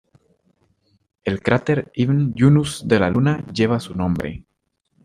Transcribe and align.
El 1.23 1.43
cráter 1.43 1.91
Ibn 1.93 2.33
Yunus 2.33 2.87
de 2.87 2.99
la 2.99 3.11
Luna 3.11 3.45
lleva 3.53 3.79
su 3.79 3.93
nombre. 3.93 4.45